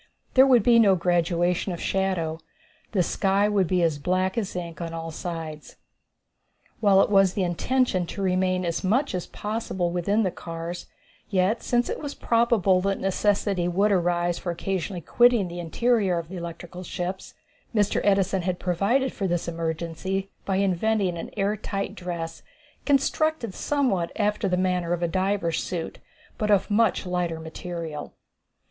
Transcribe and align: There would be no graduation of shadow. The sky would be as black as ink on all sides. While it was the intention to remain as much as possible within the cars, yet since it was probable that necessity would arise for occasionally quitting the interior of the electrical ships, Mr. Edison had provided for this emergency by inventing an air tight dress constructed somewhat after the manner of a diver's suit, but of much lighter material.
There 0.33 0.47
would 0.47 0.63
be 0.63 0.79
no 0.79 0.95
graduation 0.95 1.71
of 1.71 1.79
shadow. 1.79 2.39
The 2.91 3.03
sky 3.03 3.47
would 3.47 3.67
be 3.67 3.83
as 3.83 3.99
black 3.99 4.35
as 4.35 4.55
ink 4.55 4.81
on 4.81 4.95
all 4.95 5.11
sides. 5.11 5.75
While 6.79 7.01
it 7.03 7.11
was 7.11 7.35
the 7.35 7.43
intention 7.43 8.07
to 8.07 8.21
remain 8.23 8.65
as 8.65 8.83
much 8.83 9.13
as 9.13 9.27
possible 9.27 9.91
within 9.91 10.23
the 10.23 10.31
cars, 10.31 10.87
yet 11.29 11.61
since 11.61 11.87
it 11.87 11.99
was 11.99 12.15
probable 12.15 12.81
that 12.81 12.99
necessity 12.99 13.67
would 13.67 13.91
arise 13.91 14.39
for 14.39 14.51
occasionally 14.51 15.01
quitting 15.01 15.47
the 15.47 15.59
interior 15.59 16.17
of 16.17 16.29
the 16.29 16.37
electrical 16.37 16.81
ships, 16.81 17.35
Mr. 17.75 18.01
Edison 18.03 18.41
had 18.41 18.57
provided 18.57 19.13
for 19.13 19.27
this 19.27 19.47
emergency 19.47 20.31
by 20.45 20.55
inventing 20.55 21.15
an 21.15 21.29
air 21.37 21.55
tight 21.55 21.93
dress 21.93 22.41
constructed 22.87 23.53
somewhat 23.53 24.11
after 24.15 24.49
the 24.49 24.57
manner 24.57 24.93
of 24.93 25.03
a 25.03 25.07
diver's 25.07 25.63
suit, 25.63 25.99
but 26.39 26.49
of 26.49 26.71
much 26.71 27.05
lighter 27.05 27.39
material. 27.39 28.13